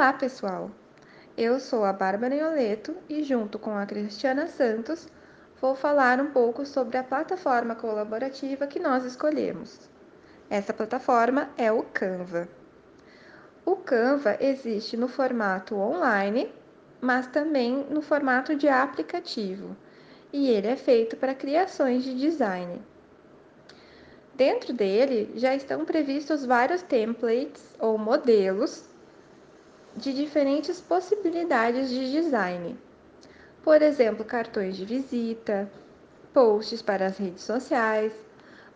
[0.00, 0.70] Olá, pessoal!
[1.36, 5.06] Eu sou a Bárbara Ioleto e, junto com a Cristiana Santos,
[5.60, 9.78] vou falar um pouco sobre a plataforma colaborativa que nós escolhemos.
[10.48, 12.48] Essa plataforma é o Canva.
[13.62, 16.50] O Canva existe no formato online,
[16.98, 19.76] mas também no formato de aplicativo,
[20.32, 22.80] e ele é feito para criações de design.
[24.34, 28.88] Dentro dele já estão previstos vários templates ou modelos
[29.96, 32.78] de diferentes possibilidades de design.
[33.62, 35.70] Por exemplo, cartões de visita,
[36.32, 38.12] posts para as redes sociais,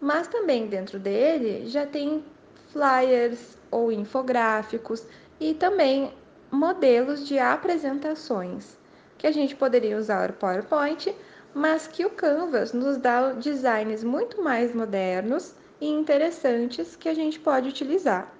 [0.00, 2.24] mas também dentro dele já tem
[2.72, 5.06] flyers ou infográficos
[5.40, 6.12] e também
[6.50, 8.76] modelos de apresentações,
[9.16, 11.14] que a gente poderia usar o PowerPoint,
[11.54, 17.38] mas que o Canvas nos dá designs muito mais modernos e interessantes que a gente
[17.38, 18.32] pode utilizar.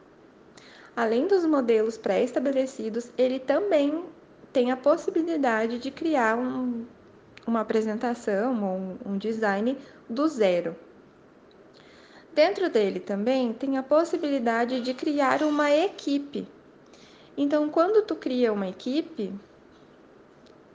[0.97, 4.05] Além dos modelos pré-estabelecidos, ele também
[4.53, 6.85] tem a possibilidade de criar um,
[7.45, 9.77] uma apresentação ou um, um design
[10.09, 10.77] do zero.
[12.33, 16.47] Dentro dele também tem a possibilidade de criar uma equipe.
[17.37, 19.33] Então, quando tu cria uma equipe,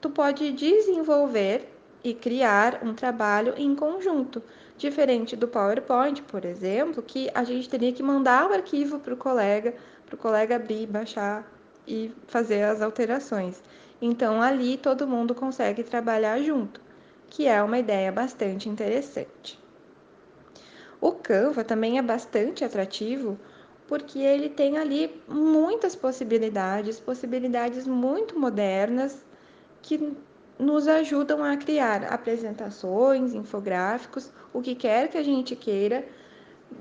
[0.00, 1.66] tu pode desenvolver
[2.02, 4.42] e criar um trabalho em conjunto,
[4.76, 9.16] diferente do PowerPoint, por exemplo, que a gente teria que mandar o arquivo para o
[9.16, 9.74] colega
[10.10, 11.48] para o colega Bi baixar
[11.86, 13.62] e fazer as alterações.
[14.02, 16.80] Então ali todo mundo consegue trabalhar junto,
[17.28, 19.58] que é uma ideia bastante interessante.
[21.00, 23.38] O Canva também é bastante atrativo
[23.86, 29.24] porque ele tem ali muitas possibilidades, possibilidades muito modernas
[29.82, 30.12] que
[30.58, 36.04] nos ajudam a criar apresentações, infográficos, o que quer que a gente queira,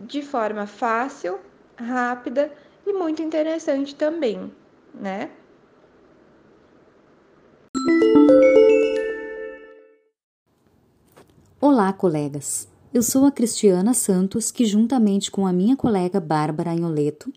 [0.01, 1.39] de forma fácil,
[1.77, 2.51] rápida
[2.85, 4.51] e muito interessante também,
[4.93, 5.31] né?
[11.61, 12.67] Olá, colegas.
[12.93, 17.31] Eu sou a Cristiana Santos, que juntamente com a minha colega Bárbara Anholeto,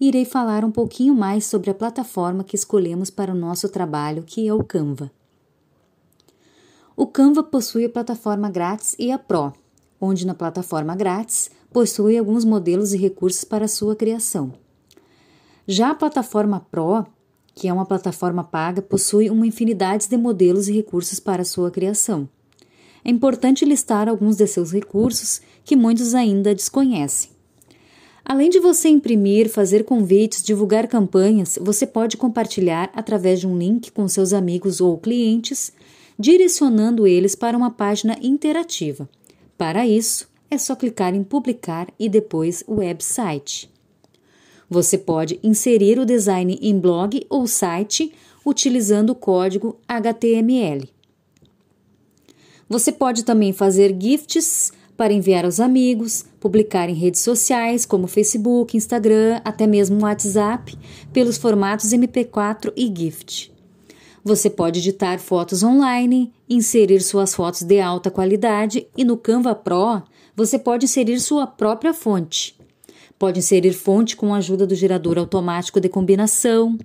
[0.00, 4.46] irei falar um pouquinho mais sobre a plataforma que escolhemos para o nosso trabalho, que
[4.46, 5.10] é o Canva.
[6.96, 9.52] O Canva possui a plataforma grátis e a Pro,
[10.00, 14.52] onde na plataforma grátis possui alguns modelos e recursos para sua criação.
[15.68, 17.04] Já a plataforma Pro,
[17.52, 22.28] que é uma plataforma paga, possui uma infinidade de modelos e recursos para sua criação.
[23.04, 27.30] É importante listar alguns de seus recursos que muitos ainda desconhecem.
[28.24, 33.90] Além de você imprimir, fazer convites, divulgar campanhas, você pode compartilhar através de um link
[33.90, 35.72] com seus amigos ou clientes,
[36.18, 39.08] direcionando eles para uma página interativa.
[39.58, 43.68] Para isso, é só clicar em publicar e depois o website.
[44.68, 48.12] Você pode inserir o design em blog ou site
[48.44, 50.88] utilizando o código HTML.
[52.68, 58.76] Você pode também fazer gifts para enviar aos amigos, publicar em redes sociais como Facebook,
[58.76, 60.76] Instagram, até mesmo WhatsApp,
[61.12, 63.52] pelos formatos MP4 e GIFT.
[64.24, 70.02] Você pode editar fotos online, inserir suas fotos de alta qualidade e no Canva Pro
[70.34, 72.56] você pode inserir sua própria fonte.
[73.18, 76.76] Pode inserir fonte com a ajuda do gerador automático de combinação,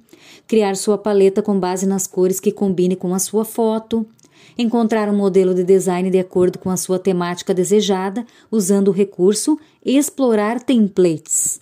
[0.47, 4.07] criar sua paleta com base nas cores que combine com a sua foto,
[4.57, 9.59] encontrar um modelo de design de acordo com a sua temática desejada, usando o recurso
[9.83, 11.59] Explorar Templates.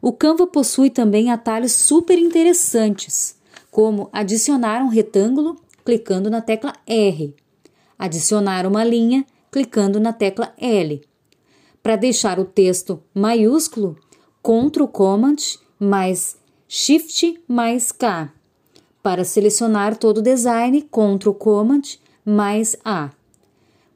[0.00, 3.36] O Canva possui também atalhos super interessantes,
[3.70, 7.34] como adicionar um retângulo clicando na tecla R,
[7.98, 11.02] adicionar uma linha clicando na tecla L
[11.82, 13.96] para deixar o texto maiúsculo,
[14.42, 15.36] Ctrl Command
[15.78, 16.36] mais
[16.68, 18.32] Shift mais K.
[19.02, 21.82] Para selecionar todo o design, Ctrl Command
[22.24, 23.10] mais A.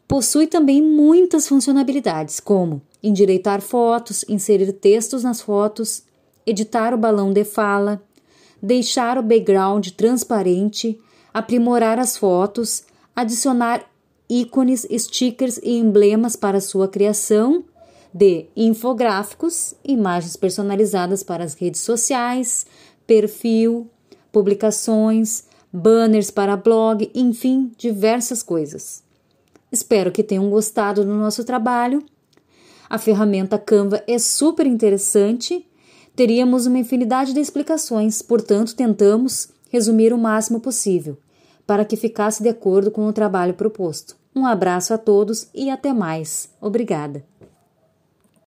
[0.08, 6.02] Possui também muitas funcionalidades, como endireitar fotos, inserir textos nas fotos,
[6.44, 8.02] editar o balão de fala,
[8.60, 11.00] deixar o background transparente,
[11.32, 12.84] aprimorar as fotos,
[13.14, 13.88] adicionar
[14.28, 17.64] ícones, stickers e emblemas para sua criação
[18.12, 22.66] de infográficos, imagens personalizadas para as redes sociais,
[23.06, 23.88] perfil,
[24.32, 29.02] publicações, banners para blog, enfim, diversas coisas.
[29.70, 32.02] Espero que tenham gostado do nosso trabalho.
[32.88, 35.66] A ferramenta Canva é super interessante.
[36.14, 41.18] Teríamos uma infinidade de explicações, portanto, tentamos resumir o máximo possível
[41.66, 44.16] para que ficasse de acordo com o trabalho proposto.
[44.34, 46.48] Um abraço a todos e até mais.
[46.60, 47.24] Obrigada.